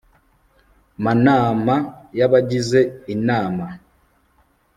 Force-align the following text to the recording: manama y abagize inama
manama 1.03 1.75
y 2.17 2.21
abagize 2.25 2.79
inama 3.15 3.67